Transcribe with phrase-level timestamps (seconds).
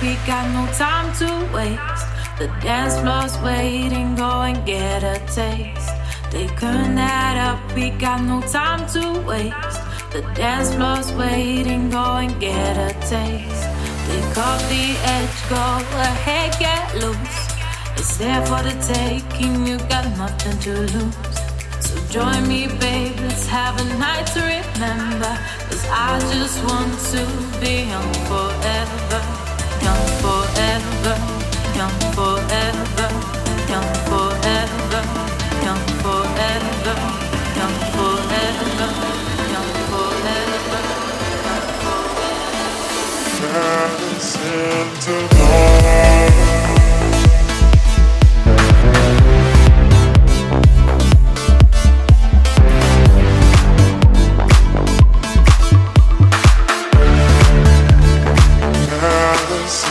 [0.00, 2.06] we got no time to waste.
[2.38, 5.90] The dance floor's waiting, go and get a taste.
[6.30, 9.80] They turn that up, we got no time to waste.
[10.12, 13.68] The dance floor's waiting, go and get a taste.
[14.08, 15.64] Take off the edge, go
[16.08, 17.52] ahead, get loose.
[17.96, 21.42] It's there for the taking, you got nothing to lose.
[21.80, 25.32] So join me, babe, let's have a night to remember.
[25.68, 27.22] Cause I just want to
[27.60, 29.20] be young forever,
[29.82, 31.14] young forever,
[31.74, 32.41] young forever,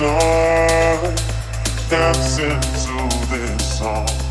[0.00, 1.02] love
[1.90, 4.27] dancing to this song.